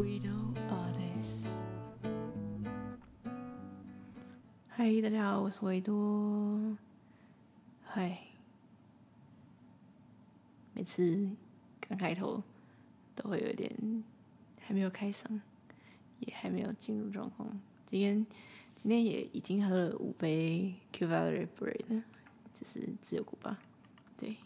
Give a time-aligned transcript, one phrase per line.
[0.00, 1.44] Widow Attis。
[4.66, 6.74] 嗨，大家好，我是维多。
[7.84, 8.18] 嗨，
[10.72, 11.28] 每次
[11.82, 12.42] 刚开头
[13.14, 14.02] 都会有点
[14.62, 15.38] 还没有开嗓，
[16.20, 17.60] 也还没有进入状况。
[17.84, 18.26] 今天
[18.76, 22.02] 今天也已经喝了五杯 Q Valley Bread，
[22.54, 23.58] 就是自由古巴。
[24.16, 24.38] 对。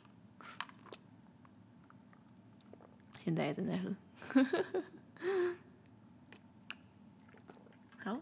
[3.16, 3.95] 现在也正在喝，
[7.97, 8.20] 好，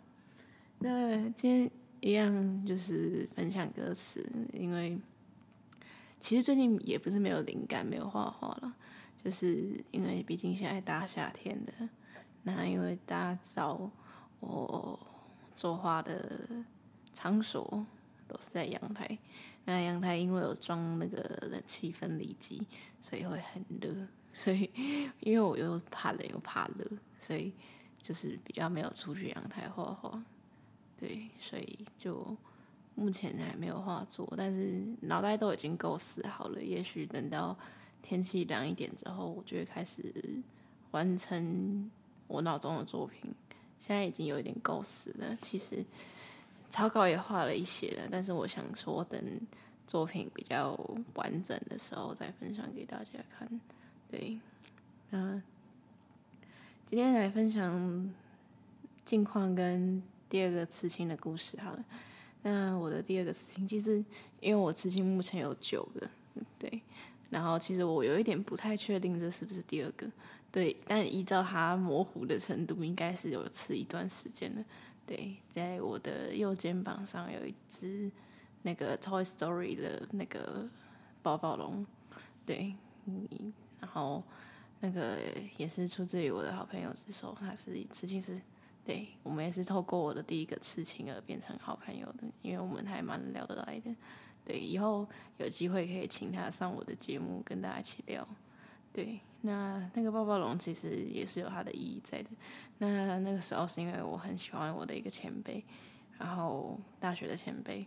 [0.82, 4.98] 那今天一样就是分享歌词，因为
[6.20, 8.74] 其实最近也不是没有灵感，没有画画了，
[9.22, 11.72] 就是因为毕竟现在大夏天的，
[12.42, 13.91] 那因为大家知道
[14.41, 14.98] 我
[15.55, 16.64] 作画的
[17.14, 17.86] 场所
[18.27, 19.19] 都是在阳台，
[19.64, 22.67] 那阳台因为有装那个冷气分离机，
[23.00, 24.06] 所以会很热。
[24.34, 24.70] 所以，
[25.20, 26.86] 因为我又怕冷又怕热，
[27.19, 27.52] 所以
[28.00, 30.24] 就是比较没有出去阳台画画。
[31.03, 32.25] 对，所以就
[32.95, 36.62] 目前还没有画作，但是脑袋都已经构思好了。
[36.62, 37.58] 也许等到
[38.00, 40.14] 天气凉一点之后，我就会开始
[40.92, 41.91] 完成
[42.28, 43.34] 我脑中的作品。
[43.80, 45.84] 现在已经有一点构思了，其实
[46.70, 49.20] 草稿也画了一些了，但是我想说，等
[49.89, 50.78] 作品比较
[51.14, 53.61] 完整的时候再分享给大家看。
[54.08, 54.39] 对，
[55.11, 55.42] 嗯，
[56.86, 58.14] 今天来分享
[59.05, 60.00] 近况跟
[60.33, 61.61] 第二个刺青的故事。
[61.61, 61.84] 好了，
[62.41, 64.02] 那我的第二个刺青，其实
[64.41, 66.11] 因为我刺青目前有九个，
[66.58, 66.80] 对，
[67.28, 70.11] 然后其实我有一点不太确定这是不是第二个，
[70.50, 74.64] 对，但依照它模糊的程度，应该是有刺一段时间的。
[75.05, 78.11] 对，在我的右肩膀上有一只
[78.62, 80.67] 那个 Toy Story 的那个
[81.22, 81.86] 宝宝龙，
[82.46, 82.74] 对，
[83.80, 84.24] 然后，
[84.80, 85.19] 那个
[85.58, 88.40] 也是出自于我的好朋友之手，他是刺青师，
[88.85, 93.95] 对，我们也是透过我的第一个刺青而变成好朋友的，因为我们还蛮聊得来的。
[94.45, 98.27] 对，以后有机会可以请他上我的节目跟大家一起聊。
[98.93, 102.31] 对，那那个抱抱龙其实也是有它的意义在的。
[102.79, 105.64] 那那个时候是因为我很喜欢我的一个前辈，
[106.19, 107.87] 然后大学的前辈，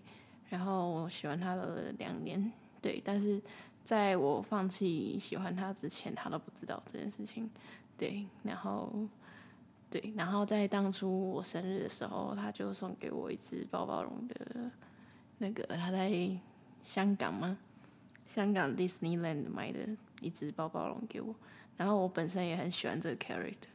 [0.49, 2.51] 然后我喜欢他了两年，
[2.81, 3.41] 对，但是。
[3.85, 7.47] 在我放弃喜欢他之前，他都不知道这件事情。
[7.95, 8.91] 对，然后，
[9.95, 14.69] 对，然后在当初我生日的时候，他就送给我一只抱抱龙的，
[15.37, 16.11] 那个他在
[16.83, 17.57] 香港吗？
[18.25, 19.87] 香港 Disneyland 买的
[20.19, 21.33] 一只抱抱龙给我。
[21.77, 23.69] 然后我本身也很喜欢这个 character，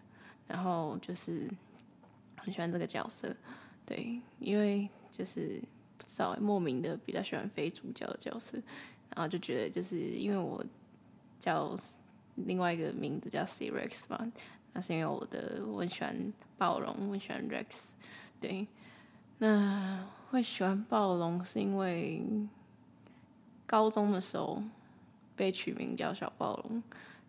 [0.47, 1.49] 然后就是
[2.37, 3.35] 很喜欢这个角色。
[3.87, 5.59] 对，因为就是
[5.97, 8.59] 不知道莫名的比较喜欢非主角的角色。
[9.09, 10.63] 然后就觉得，就是因为我
[11.39, 11.75] 叫
[12.35, 14.31] 另外一个名字叫 C Rex 嘛，
[14.73, 17.91] 那是因为我的我喜欢暴龙，我喜欢 Rex，
[18.41, 18.67] 对。
[19.39, 22.23] 那会喜欢暴龙是因为
[23.67, 24.63] 高中的时候
[25.35, 26.83] 被取名叫小暴龙，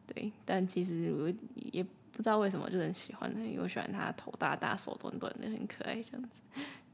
[0.06, 0.32] 对。
[0.46, 6.30] 但其实我也不知道为什么就很喜欢他，因为我喜欢他头大大、手短短的，很可爱这样子。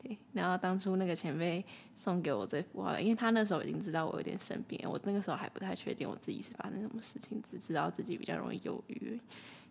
[0.03, 1.65] 对，然后当初那个前辈
[1.95, 9.19] 送给我这幅画了，因为他那时候已经知道我有点生病，我那个时候还不太确定我自己是发生什么事情，只知道自己比较容易忧郁。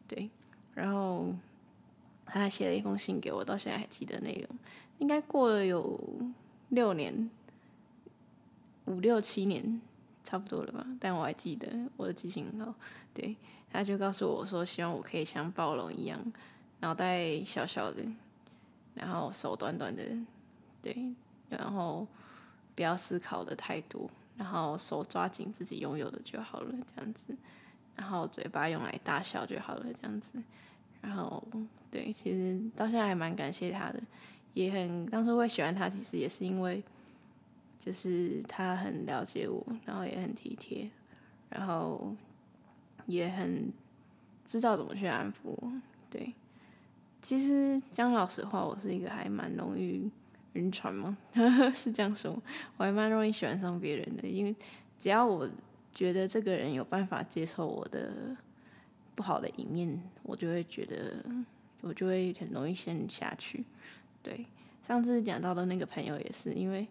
[0.09, 0.29] 对，
[0.77, 1.35] 然后
[2.25, 4.59] 他还写了一封信给我，到现在还记得内容，
[4.99, 5.99] 应该过了有
[6.69, 7.29] 六年、
[8.85, 9.81] 五六七年，
[10.23, 10.87] 差不多了吧？
[11.01, 11.67] 但我还记得
[11.97, 12.75] 我的记性很好。
[13.13, 13.35] 对，
[13.73, 16.33] 他就告诉我说，希望我可以像暴龙一样，
[16.81, 18.05] 脑袋小小的。
[18.95, 20.03] 然后手短短的，
[20.81, 21.13] 对，
[21.51, 22.07] 然后
[22.75, 24.09] 不要思考的太多，
[24.39, 27.37] 然后手抓紧自己拥有的就好了，这样子。
[27.97, 30.31] 然后嘴巴用来大笑就好了，这样子。
[31.01, 31.43] 然后，
[31.91, 34.01] 对，其实到现在还蛮感谢他的，
[34.55, 36.83] 也很当初会喜欢他，其实也是因为，
[37.79, 40.91] 就是他很了解我，然后也很体贴，
[41.49, 42.15] 然后
[43.07, 43.73] 也很
[44.45, 45.73] 知道怎么去安抚我，
[46.11, 46.33] 对。
[47.23, 50.11] 其实讲老实话，我是一个还蛮容易
[50.53, 51.17] 晕船嘛，
[51.75, 52.41] 是这样说，
[52.77, 54.55] 我还蛮容易喜欢上别人的，因为
[54.99, 55.49] 只要我
[55.97, 58.37] 觉得这个人有办法接受我的
[59.15, 61.25] 不好的一面，我就会觉得
[61.81, 63.65] 我就会很容易陷下去。
[64.23, 64.45] 对，
[64.83, 66.87] 上次讲到的那个朋友也是，因为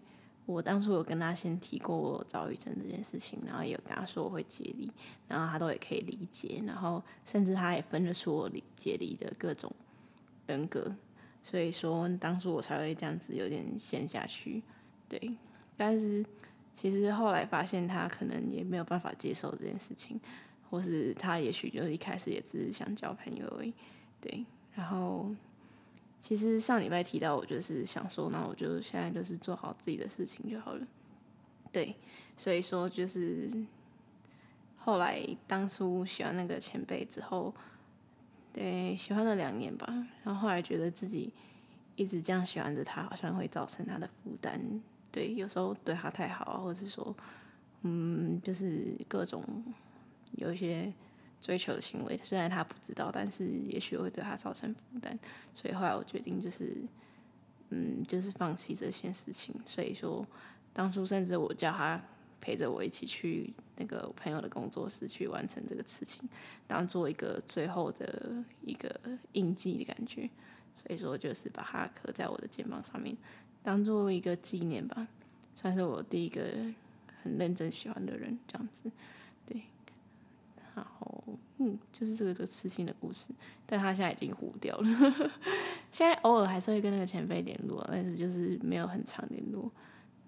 [0.47, 4.91] 我当初有跟他先提过我躁郁症这件事情，然后也有跟他说我会解离，
[5.27, 9.71] 然后他都也可以理解，然后甚至他也分得出我理解离的各种。
[10.47, 10.95] 人格，
[11.41, 14.61] 所以说当初我才会这样子有点陷下去，
[15.09, 15.35] 对。
[15.75, 16.23] 但是
[16.75, 20.19] 其实后来发现他可能也没有办法接受这件事情，
[20.69, 23.73] 或是他也许就一开始也只是想交朋友而已，
[24.19, 24.45] 对。
[24.75, 25.33] 然后
[26.19, 30.85] 其实上礼拜提到，我就是想说，那我就现在就是做好自己的事情就好了。
[31.71, 31.95] 对，
[32.35, 33.49] 所以说就是
[34.77, 37.53] 后来当初喜欢那个前辈之后，
[38.51, 39.87] 对，喜欢了两年吧，
[40.23, 41.31] 然后后来觉得自己
[41.95, 44.59] 一直这样喜欢着他，好像会造成他的负担。
[45.15, 47.15] 对，有时候对他太好，或者是说，
[47.83, 49.41] 嗯，就是各种
[50.33, 50.93] 有一些。
[51.41, 55.19] 追求的行为，虽然他不知道，但是也许会对他造成负担，
[55.53, 56.75] 所以后来我决定就是，
[57.69, 59.53] 嗯，就是放弃这件事情。
[59.63, 60.25] 所以说，
[60.73, 62.01] 当初甚至我叫他
[62.41, 66.27] 陪着我一起去那个朋友的工作室去完成这个事情，
[66.65, 68.99] 当做一个最后的一个
[69.33, 70.27] 印记的感觉。
[70.73, 73.15] 所以说，就是把它刻在我的肩膀上面，
[73.65, 75.07] 当做一个纪念吧，
[75.55, 76.43] 算是我第一个
[77.23, 78.91] 很认真喜欢的人，这样子。
[79.43, 79.59] 对
[80.75, 81.23] 然后，
[81.57, 83.29] 嗯，就是这个这个刺青的故事，
[83.65, 84.87] 但他现在已经糊掉了。
[85.91, 89.71] 现在偶尔还是会跟那个前辈联络，但是就是没有很常联络。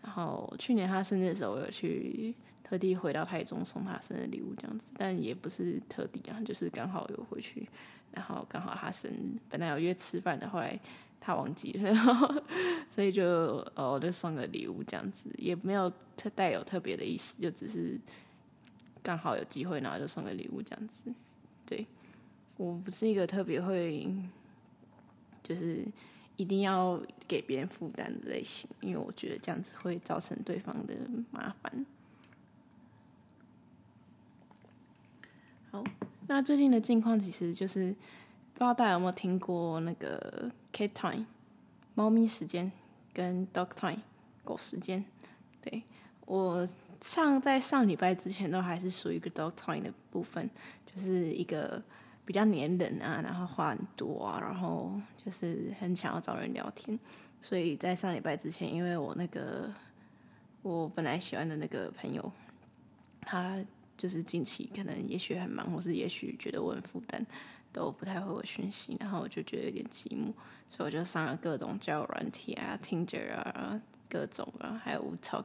[0.02, 7.70] 然后去年他生日的时候，我有去特地回到台中送他生日礼物这样子，但也不是特地啊，就是刚好有回去，
[8.14, 10.80] 然后刚好他生日，本来有约吃饭的，后来
[11.20, 11.94] 他忘记了，
[12.90, 13.24] 所以就
[13.76, 18.00] 哦，就送个礼物这样子，也没有特带有特别的意思，就只是。
[19.04, 21.14] 刚好有机会，然后就送个礼物这样子。
[21.66, 21.88] 对，
[22.58, 24.06] 我不是一个特别会，
[25.42, 25.86] 就是
[26.36, 30.94] 一定要给别人负担的类型，因为我觉得这样子会造成对方的
[31.32, 31.86] 麻烦。
[35.72, 35.82] 好，
[36.28, 37.96] 那最近的近况其实就是，
[38.58, 41.28] 不知道大家有没有听过那个 Cat Time，
[41.94, 42.72] 猫咪时间
[43.14, 44.02] 跟 Dog Time，
[44.44, 45.06] 狗时间。
[45.62, 45.84] 对，
[46.26, 46.68] 我。
[47.00, 50.50] 上在上礼拜之前都还是属于一个 dog time 的部分，
[50.84, 51.80] 就是一个
[52.26, 56.98] 比较黏人啊，然后话很多啊，然后就是很想要找人聊天。
[57.40, 59.72] 所以在上礼拜之前，因为我那个
[60.64, 62.32] 我本来喜欢的那个朋友，
[63.22, 63.64] 他
[63.96, 67.24] 就是近期可能也许很忙，或是也许觉得我很负担，
[67.72, 70.34] 都不太回我讯息，然后我就觉得有点寂寞，
[70.70, 73.82] 所以我就上了各种交友软体啊，Tinder 啊。
[74.10, 75.44] 各种啊，还有 Wootalk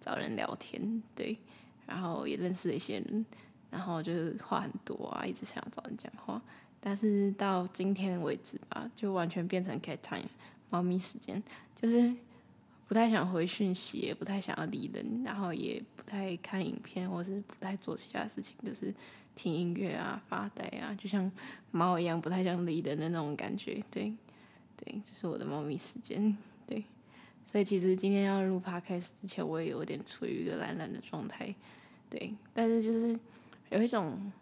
[0.00, 1.36] 找人聊天，对，
[1.84, 3.26] 然后也认识了一些人，
[3.72, 6.40] 然后就是话很多啊，一直想要找人讲话，
[6.78, 10.28] 但是到今天为止吧，就完全变成 cat time，
[10.70, 11.42] 猫咪时间，
[11.74, 12.14] 就是
[12.86, 18.94] 不太想回讯息，也不太想要理人，然后也不太看影片，或是不太做其他事情，就是
[19.34, 21.30] 听音乐啊、发呆啊，就像
[21.70, 24.12] 猫一样，不太想理人的那种感觉，对，
[24.76, 26.36] 对，这是我的猫咪时间，
[26.66, 26.84] 对。
[27.46, 31.54] 所以其实今天要录 podcast 之前，我也有点处于一个懒懒的状态，
[32.08, 32.34] 对。
[32.52, 33.18] 但是就是
[33.70, 34.32] 有一种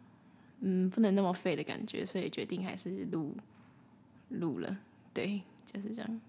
[0.61, 3.35] 嗯不能那么废的感觉，所以决定还是录
[4.29, 4.79] 录了，
[5.13, 6.21] 对，就是这样。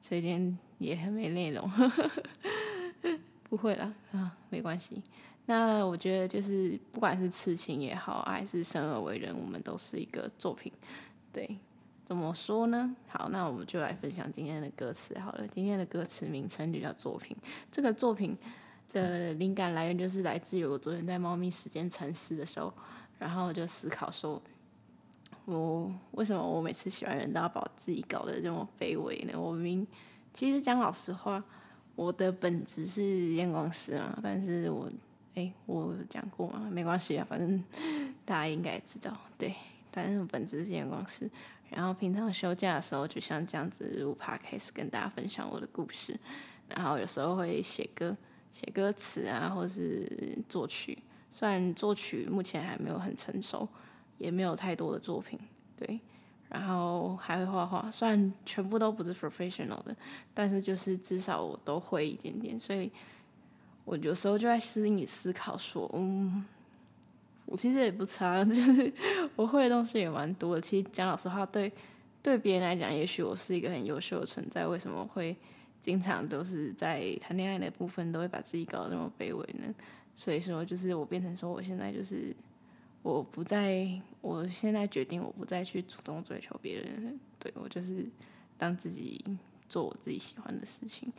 [0.00, 1.68] 所以今天也很没内容，
[3.48, 5.02] 不会啦啊，没关系。
[5.46, 10.72] 那我觉得就是不管是痴情也好，还是生而为人，我们都是一个作品，
[11.32, 11.58] 对。
[12.04, 12.94] 怎么说呢？
[13.08, 15.48] 好，那我们就来分享今天的歌词好了。
[15.48, 17.36] 今天的歌词名称就叫作品。
[17.72, 18.38] 这个作品
[18.92, 22.72] 的灵感来源就是来自于我昨天在猫咪时间沉思的时候，
[23.18, 24.40] 然后就思考说，
[25.46, 29.32] 我为什么我每次喜欢人都要把自己搞得这么卑微呢？
[29.36, 29.84] 我明
[30.32, 31.42] 其实讲老实话，
[31.96, 34.88] 我的本质是验光师啊，但是我
[35.36, 36.66] 哎，我讲过吗？
[36.72, 37.62] 没关系啊，反正
[38.24, 39.14] 大家应该知道。
[39.36, 39.54] 对，
[39.92, 41.30] 反正本质是验光师。
[41.68, 46.18] 然后平常休假的时候，就像这样子录 p 开始跟大家分享我的故事。
[46.70, 48.16] 然后有时候会写歌、
[48.50, 50.96] 写歌词啊，或是作曲。
[51.30, 53.68] 虽然作曲目前还没有很成熟，
[54.16, 55.38] 也没有太多的作品，
[55.76, 56.00] 对。
[56.48, 59.94] 然后还会画画，虽然全部都不是 professional 的，
[60.32, 62.58] 但是就是至少我都会一点点。
[62.58, 62.90] 所以
[63.86, 66.44] 我有时候就在心里思考说，嗯。
[67.48, 68.92] 我其实也不差， 就是
[69.36, 70.60] 我会的东西也蛮多。
[70.60, 71.72] 其实讲老实话，对
[72.20, 74.66] 对别人来讲，也许我是一个很优秀的存在。
[74.66, 75.36] 为什么会
[75.80, 79.72] 经常都是在谈恋爱的部分都会把自己搞得那么卑微呢？
[80.16, 82.34] 所以说，就是我变成说，我现在就是
[83.02, 83.88] 我不再，
[84.20, 87.16] 我现在决定我不再去主动追求别人。
[87.38, 88.04] 对，我就是
[88.58, 89.24] 当自己
[89.68, 91.12] 做我自己喜欢的事情，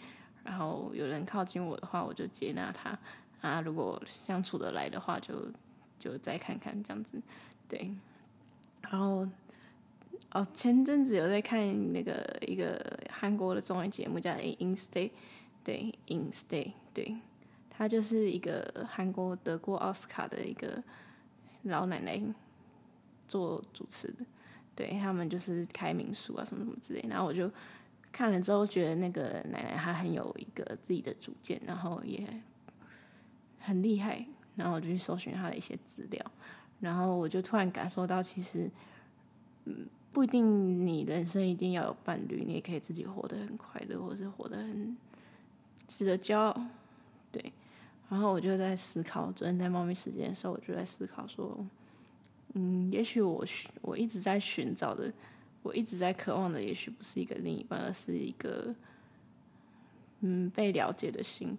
[0.48, 2.98] 然后有人靠近我的话，我就接纳他。
[3.42, 3.62] 啊。
[3.62, 5.34] 如果相处得来的话，就。
[6.00, 7.20] 就再看看这样子，
[7.68, 7.92] 对，
[8.82, 9.28] 然后
[10.32, 14.30] 哦，前阵子有在看那个一个韩国的综艺节目叫
[14.64, 15.10] 《In Stay》，
[15.64, 17.18] 对，《In Stay》，对，
[17.72, 20.82] 他就是一个韩国得过奥斯卡的一个
[21.64, 22.22] 老奶奶
[23.28, 24.24] 做主持的，
[24.76, 27.52] 对他们就是开民宿啊什么什么之类，然后我就
[28.12, 32.28] 看了之后觉得那个奶奶她很有一个自己的主见，然后也
[33.60, 36.32] 很厉害，然后我就去搜寻她的一些资料，
[36.80, 38.70] 然后我就突然感受到，其实
[39.66, 44.98] 嗯不一定你人生一定要有伴侣，你也可以自己活得很快乐，或是活得很
[45.88, 46.66] 值得骄傲，
[47.32, 47.54] 对。
[48.10, 51.66] 然后我就在思考，昨天在猫咪时间的时候，我就在思考说。
[52.54, 53.46] 嗯，也许我
[53.82, 55.14] 我一直在寻找的，
[55.68, 58.74] 我一直在渴望的，也许不是一个另一半，而是一个
[60.22, 61.58] 嗯被了解的心。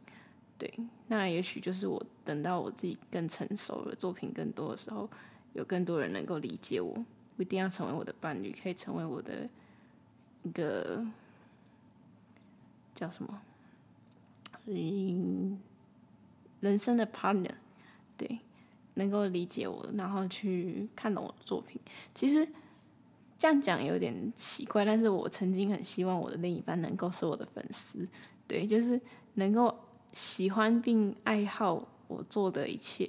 [0.56, 0.72] 对，
[1.08, 5.08] 那也许就是我等到我自己更成熟了，作品更多的时候，
[5.52, 6.94] 有更多人能够理解我，
[7.36, 9.46] 不一定要成为我的伴侣，可以成为我的
[10.42, 11.06] 一个
[12.94, 13.42] 叫什么？
[14.64, 15.60] 嗯，
[16.60, 17.54] 人生的 partner，
[18.16, 18.38] 对。
[18.94, 21.80] 能够理解我，然后去看懂我的作品。
[22.16, 22.48] 其实
[23.38, 28.06] 这样讲有点奇怪，但是我曾经很希望我的另一半能够是我的粉丝，
[28.48, 29.00] 对，就是
[29.34, 29.72] 能够
[30.12, 33.08] 喜欢并爱好我做的一切。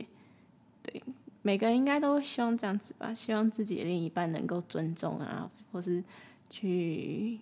[0.84, 1.02] 对，
[1.42, 6.04] 每个人应该都会希望这样子吧，希望自己的另一半能够尊重啊，或是
[6.50, 7.40] 去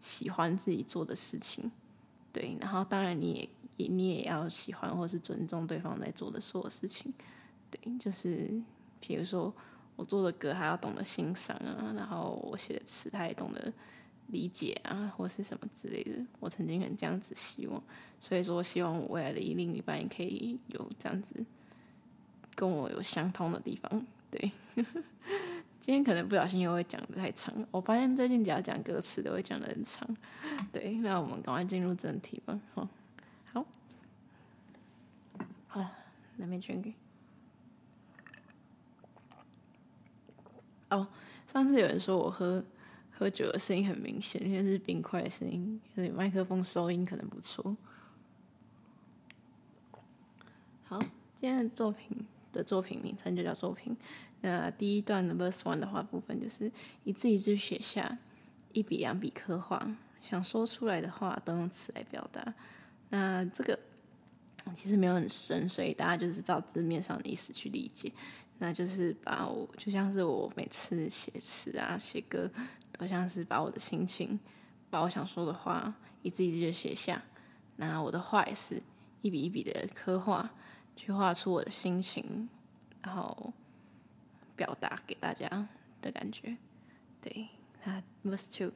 [0.00, 1.70] 喜欢自己做的事情。
[2.32, 7.14] 对，然后当然你也也你也要喜欢或是尊重对方在做的所有事情。
[7.70, 8.50] 对，就是
[9.00, 9.54] 比如说
[9.96, 13.72] 我做的歌，还要懂得欣赏啊，然后我写的词，他也懂得
[14.28, 16.24] 理解啊，或是什么之类的。
[16.40, 17.82] 我曾经很这样子希望，
[18.18, 21.44] 所以说希望我未来的另一半也可以有这样子
[22.54, 24.06] 跟我有相通的地方。
[24.30, 24.50] 对，
[25.78, 30.08] 今天可能不小心又会讲的太长，我发现最近只要讲歌词都会讲得很长。
[30.72, 32.58] 对，那我们赶快进入正题吧。
[32.74, 32.88] 好，
[33.52, 33.66] 好，
[35.68, 35.86] 好，
[36.36, 36.94] 那边全给。
[40.92, 41.08] 哦，
[41.50, 42.62] 上次有人说我喝
[43.10, 47.74] 喝酒的声音很明显，因为是冰块的声音，所以麦克风收音可能不错。
[50.84, 50.98] 好，
[51.40, 53.96] 今天的作品的作品名称就叫作品。
[54.42, 56.70] 那第一段的 verse one 的话部分就是
[57.04, 58.18] 一字一字写下，
[58.72, 62.52] 一笔两笔刻画，想说出来的话都用词来表达。
[63.08, 63.78] 那这个
[64.74, 68.12] 其实没有很深，所以大家就是照字面上的意思去理解。
[68.62, 72.48] 那就是把我，就像是我每次写词啊、写歌，
[72.92, 74.38] 都像是把我的心情，
[74.88, 75.92] 把我想说的话，
[76.22, 77.20] 一字一字的写下。
[77.74, 78.80] 那我的画也是
[79.20, 80.48] 一笔一笔的刻画，
[80.94, 82.48] 去画出我的心情，
[83.02, 83.52] 然后
[84.54, 85.68] 表达给大家
[86.00, 86.56] 的感觉。
[87.20, 87.48] 对，
[87.82, 88.70] 那 verse two，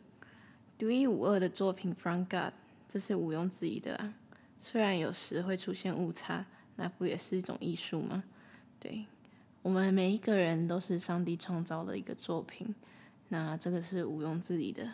[0.76, 2.52] 独一无二的作品 from God，
[2.88, 4.14] 这是毋庸置疑的啊。
[4.58, 8.24] 虽然有时会出现误差，那不也是一种艺术吗？
[8.80, 9.06] 对。
[9.66, 12.72] 我们每一个人都是上帝创造的一个作品，
[13.30, 14.88] 那这个是毋庸置疑的。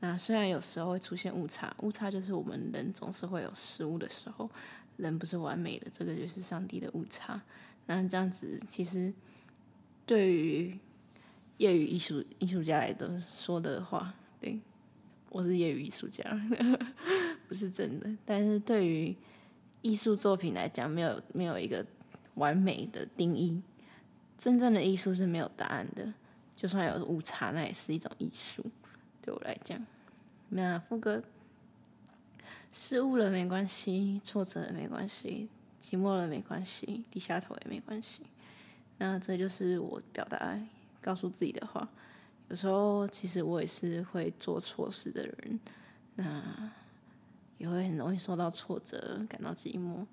[0.00, 4.50] 那虽然有时候会出现误差，误差就是我们人总是会有失误的时候，
[4.98, 7.40] 人不是完美的，这个就是上帝的误差。
[7.86, 9.10] 那这样子其实
[10.04, 10.78] 对于
[11.56, 14.60] 业余艺术艺术家来说的话，对，
[15.30, 16.22] 我是业余艺术家，
[17.48, 18.14] 不是真的。
[18.26, 19.16] 但是对于
[19.80, 21.82] 艺术作品来讲，没有没有一个
[22.34, 23.62] 完美的定义。
[24.38, 26.14] 真正的艺术是没有答案的，
[26.54, 28.64] 就算有误差，那也是一种艺术。
[29.20, 29.84] 对我来讲，
[30.50, 31.20] 那副歌
[32.72, 35.48] 失误了没关系，挫折了没关系，
[35.82, 38.22] 寂寞了没关系，低下头也没关系。
[38.98, 40.56] 那这就是我表达、
[41.02, 41.88] 告诉自己的话。
[42.48, 45.60] 有时候其实我也是会做错事的人，
[46.14, 46.72] 那
[47.58, 50.06] 也会很容易受到挫折，感到寂寞，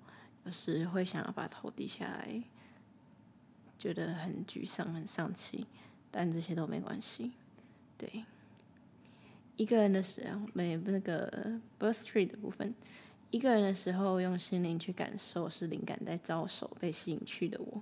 [0.44, 2.42] 有时会想要把头低下来。
[3.86, 5.64] 觉得很沮丧、很丧气，
[6.10, 7.30] 但这些都没关系。
[7.96, 8.24] 对，
[9.56, 12.74] 一个人的时候，没那个 birth tree 的部分，
[13.30, 17.80] 一个人的时候用心灵去感受，是灵感在招手，被吸引去的我。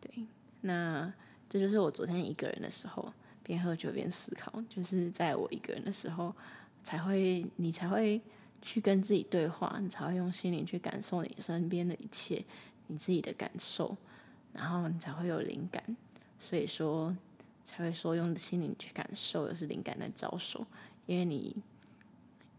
[0.00, 0.24] 对，
[0.60, 1.12] 那
[1.48, 6.32] 这就是我昨天一个人的时候，边喝酒边思考，就是在我一个人的时候，
[6.84, 8.20] 才会你才会
[8.62, 12.44] 去跟自己对话，你才会用心灵去感受你身边的一切，
[12.86, 13.96] 你自己的感受。
[14.52, 15.96] 然后你才会有灵感，
[16.38, 17.16] 所以说
[17.64, 20.66] 才会说用心灵去感受，的是灵感在招手。
[21.06, 21.56] 因为你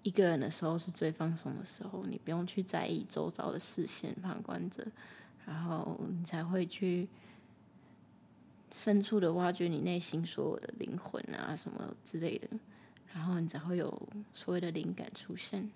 [0.03, 4.87] 一个人的时候是最放松的时候，你不用去在意周遭的视线、旁观者，
[5.45, 7.07] 然后你才会去
[8.71, 12.47] 深处的挖掘你内心所有的灵魂啊什么之类的，
[13.13, 14.01] 然后你才会有
[14.33, 15.69] 所谓的灵感出现。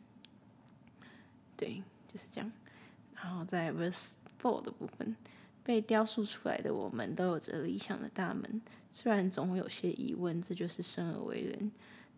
[1.57, 2.51] 对，就是这样。
[3.13, 5.15] 然后在 verse four 的部分。
[5.65, 11.71] 被雕塑出来的我们都有着理想的大门，虽然总有些疑问，这就是生而为人。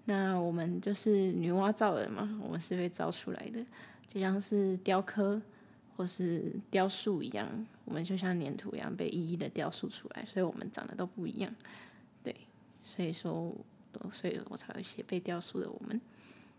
[0.04, 3.66] 那我们就是女娲造人嘛，我们是被造出来的，
[4.06, 5.42] 就像是雕刻
[5.96, 7.48] 或是雕塑一样，
[7.86, 11.54] 我们就像粘土一样被一一的雕塑出来，所以我们长得都不一样。
[12.22, 12.36] 对，
[12.84, 13.56] 所以说，
[14.12, 16.00] 所以我才会写被雕塑的我们。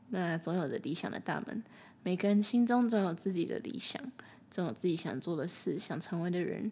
[0.09, 1.63] 那总有着理想的大门，
[2.03, 4.03] 每个人心中总有自己的理想。
[4.51, 6.71] 总有自己想做的事，想成为的人，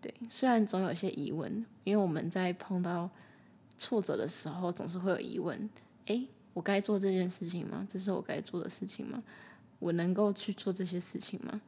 [0.00, 0.12] 对。
[0.28, 3.08] 虽然总有些疑问，因为我们在碰到
[3.78, 5.68] 挫折的时候，总是会有疑问：
[6.06, 7.86] 诶，我该做这件事情吗？
[7.90, 9.22] 这是我该做的事情吗？
[9.78, 11.60] 我能够去做这些事情吗？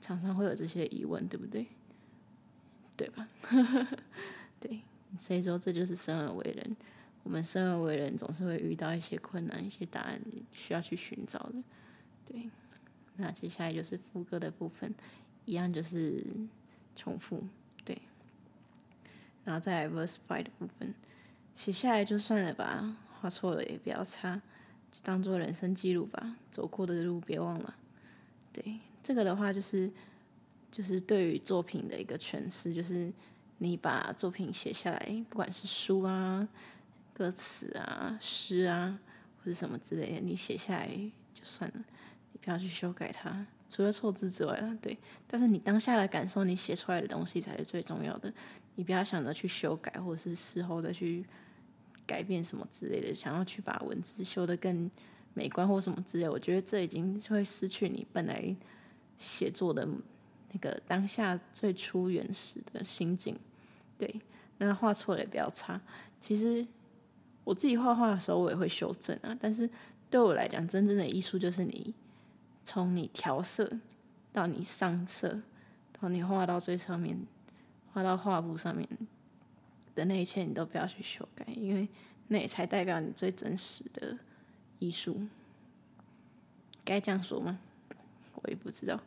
[0.00, 1.66] 常常会有这些疑问，对不对？
[2.96, 3.28] 对吧？
[4.60, 4.80] 对。
[5.18, 6.76] 所以说，这就是生而为人。
[7.22, 11.54] 我们生而为人，总是会遇到一些困难，一些答案需要去寻找的，
[12.24, 12.48] 对。
[13.16, 14.94] 那接下来就是副歌的部分，
[15.44, 16.24] 一样就是
[16.96, 17.44] 重复，
[17.84, 18.00] 对。
[19.44, 20.94] 然后再来 verse five 的部分，
[21.54, 24.36] 写下来就算了吧，画错了也不要擦，
[24.90, 27.74] 就当做人生记录吧，走过的路别忘了。
[28.52, 29.90] 对，这个的话就是
[30.70, 33.12] 就是对于作品的一个诠释，就是
[33.58, 36.48] 你把作品写下来，不管是书啊、
[37.12, 38.98] 歌词啊、诗啊，
[39.38, 40.88] 或者什么之类的，你写下来
[41.34, 41.84] 就算了。
[42.32, 44.96] 你不要去修改它，除了错字之外啦，对。
[45.26, 48.32] 但是你当下的感受，你写出来的东西才是最重要的。
[48.74, 51.24] 你不要想着去修改，或者是事后再去
[52.06, 54.90] 改变什么之类的，想要去把文字修得更
[55.34, 56.28] 美观或什么之类。
[56.28, 58.56] 我觉得这已经会失去你本来
[59.18, 59.86] 写作的
[60.52, 63.38] 那个当下最初原始的心境。
[63.98, 64.20] 对，
[64.56, 65.78] 那画错了也不要擦。
[66.18, 66.66] 其实
[67.44, 69.36] 我自己画画的时候，我也会修正啊。
[69.38, 69.68] 但是
[70.08, 71.94] 对我来讲，真正的艺术就是你。
[72.64, 73.78] 从你调色
[74.32, 75.42] 到你上色，
[76.00, 77.18] 到你画到最上面，
[77.92, 78.88] 画到画布上面
[79.94, 81.88] 的那一切，你都不要去修改，因为
[82.28, 84.18] 那也才代表你最真实的
[84.78, 85.20] 艺术。
[86.84, 87.58] 该这样说吗？
[88.34, 89.00] 我也不知道。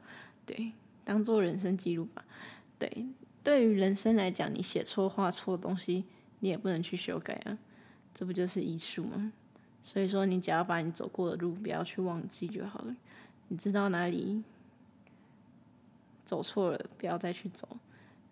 [0.45, 0.71] 对，
[1.03, 2.23] 当做人生记录吧。
[2.77, 3.07] 对，
[3.43, 6.05] 对于人生来讲，你写错画错的东西，
[6.39, 7.57] 你也不能去修改啊。
[8.13, 9.33] 这不就是艺术吗？
[9.83, 12.95] 所以说，你只要把你走过的路不要去忘记就好了。
[13.47, 14.43] 你知道哪里
[16.25, 17.67] 走错了，不要再去走。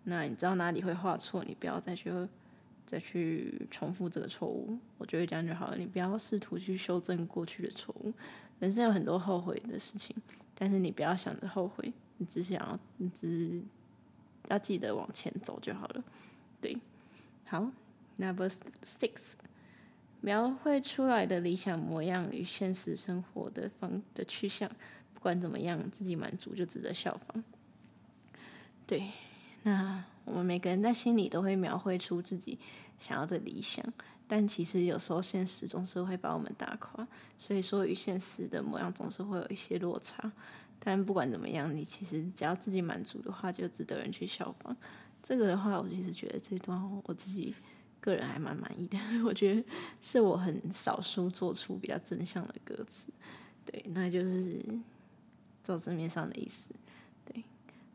[0.04, 2.12] 那你知道哪里会画错，你不要再去
[2.84, 4.76] 再去重复这个错误。
[4.98, 5.76] 我觉得这样就好了。
[5.76, 8.12] 你不要试图去修正过去的错误。
[8.60, 10.14] 人生有很多后悔的事情，
[10.54, 13.62] 但是你不要想着后悔，你只想要，你只
[14.48, 16.04] 要记得往前走就好了。
[16.60, 16.76] 对，
[17.46, 17.70] 好
[18.16, 18.48] ，Number
[18.84, 19.12] six，
[20.20, 24.70] 描绘出来的理想模样与现实生活的方的趋向。
[25.24, 27.42] 不管怎么样，自己满足就值得效仿。
[28.86, 29.10] 对，
[29.62, 32.58] 那我们每个人在心里都会描绘出自己
[32.98, 33.82] 想要的理想，
[34.28, 37.08] 但其实有时候现实总是会把我们打垮，
[37.38, 40.30] 所以说与现实的模样总是会有一些落差。
[40.78, 44.76] 但不管怎么样，你其实只要自己满足的话，就值得人去效仿。
[45.22, 47.54] 这个的话，我其实觉得这段我自己
[47.98, 49.64] 个人还蛮满意的， 我觉得
[50.02, 53.06] 是我很少数做出比较正向的歌词。
[53.64, 54.62] 对，那就是。
[55.64, 56.68] 做字面上的意思，
[57.24, 57.42] 对。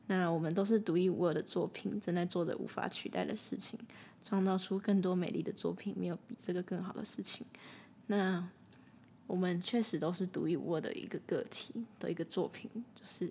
[0.07, 3.79] 那我们都是独一无二的作品，正在做着无法取代的事情，
[4.23, 7.45] 创造出更多美丽的作品，没有比这个更好的事情。
[8.07, 8.49] 那
[9.27, 13.29] 我们确实都是独一无二的一个个体的一个作品，就是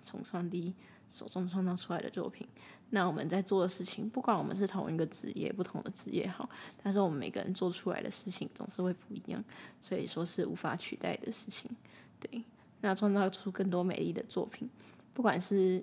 [0.00, 0.72] 从上帝
[1.10, 2.48] 手中创造出来的作品。
[2.88, 6.48] 那我们在做的事情，不管我们是同一个职业、不同的职业好，
[6.82, 9.44] 但是我们每个人做出来的事情总是会不一样，
[9.82, 11.70] 所以说是无法取代的事情，
[12.18, 12.42] 对。
[12.84, 14.68] 那创造出更多美丽的作品，
[15.14, 15.82] 不管是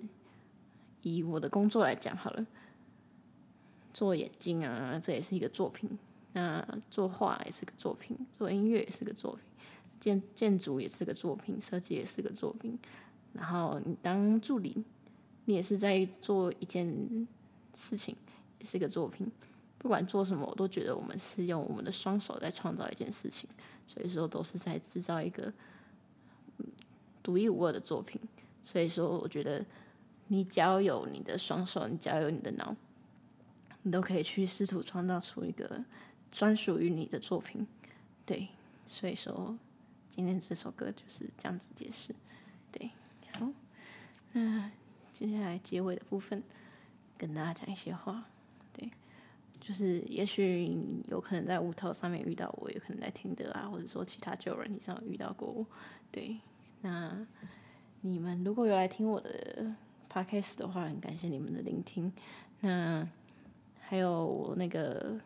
[1.02, 2.46] 以我的工作来讲好了，
[3.92, 5.90] 做眼镜啊，这也是一个作品；
[6.32, 9.42] 那做画也是个作品，做音乐也是个作品，
[9.98, 12.78] 建建筑也是个作品，设计也是个作品。
[13.32, 14.84] 然后你当助理，
[15.46, 17.26] 你也是在做一件
[17.74, 18.14] 事情，
[18.60, 19.28] 也是个作品。
[19.76, 23.50] 不管做什么，我都觉得我们是用我们的双手在创造一件事情，
[23.88, 25.52] 所以说都是在制造一个。
[27.22, 28.20] 独一无二的作品，
[28.62, 29.64] 所以说我觉得
[30.26, 32.74] 你只要有你的双手，你只要有你的脑，
[33.82, 35.84] 你都可以去试图创造出一个
[36.30, 37.66] 专属于你的作品。
[38.26, 38.48] 对，
[38.86, 39.56] 所以说
[40.08, 42.14] 今天这首歌就是这样子解释。
[42.70, 42.90] 对，
[43.32, 43.48] 好，
[44.32, 44.70] 那
[45.12, 46.42] 接下来结尾的部分
[47.16, 48.24] 跟大家讲一些话。
[48.72, 48.90] 对，
[49.60, 50.72] 就是也许
[51.08, 55.66] 有可能在乌托上面遇到我，有可能在听得啊，或者说其他旧人你上遇到过我。
[56.10, 56.38] 对。
[56.82, 57.26] 那
[58.02, 59.74] 你们如果有来听我的
[60.12, 62.12] Podcast 的话，很感谢你们的聆听。
[62.60, 63.08] 那
[63.80, 65.18] 还有我那个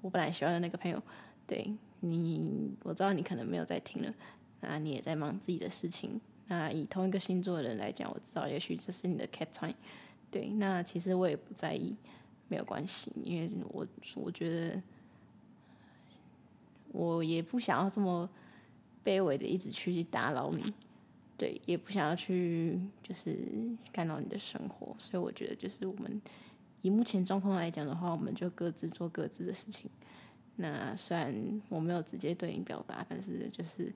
[0.00, 1.02] 我本来喜欢的那个朋友，
[1.46, 4.14] 对你，我知道你可能没有在听了，
[4.60, 6.20] 那你也在忙自己的事情。
[6.48, 9.74] 那以同一个星座的人来讲，我知道也许这是你的 cat time。
[10.30, 11.94] 对，那其实我也不在意，
[12.48, 14.82] 没有关系，因为我我觉得
[16.92, 18.28] 我也不想要这么
[19.04, 20.72] 卑微的一直去打扰你。
[21.36, 23.34] 对，也不想要去，就是
[23.90, 26.20] 干扰你的生活，所以我觉得，就是我们
[26.82, 29.90] 以目前状况来讲的话，我们就各自做各自的事情。
[30.56, 31.34] 那虽然
[31.70, 33.90] 我没有直接对你表达，但是就是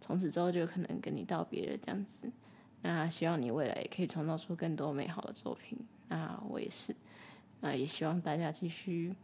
[0.00, 2.32] 从此之后就可能跟你道别了这样子。
[2.80, 5.78] 那希望你未来也可以创造出更多美好的作品。
[6.08, 6.96] 那我也是，
[7.60, 9.14] 那也希望大家继续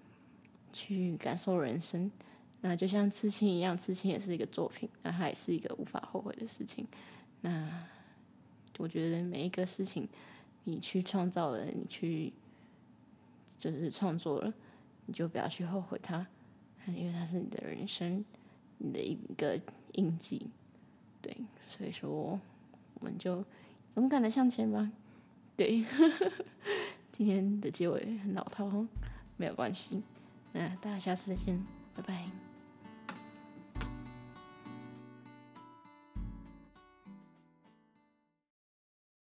[0.75, 2.11] 去感受人生。
[2.63, 6.87] 那就像刺青一样，刺青也是一个作品，那它也是一个无法后悔的事情。
[7.41, 7.69] 那
[8.79, 10.09] 我觉得每一个事情，
[10.65, 12.33] 你去创造了，你去
[13.59, 14.55] 就是创作了，
[15.07, 16.27] 你就不要去后悔它，
[16.87, 18.25] 因为它是你的人生，
[18.79, 19.61] 你的一个
[19.95, 20.47] 印记。
[21.21, 21.37] 对，
[21.69, 22.09] 所以说
[22.95, 23.45] 我们就
[23.97, 24.91] 勇敢的向前吧。
[25.57, 25.85] 对，
[27.11, 28.87] 今天的结尾很老套，
[29.37, 30.03] 没有关系。
[30.53, 31.61] 那大家下次再见，
[31.95, 32.52] 拜拜。